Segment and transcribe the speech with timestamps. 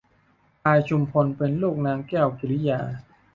[0.61, 2.79] พลายชุมพลเป็นลูกนางแก้วกิริยา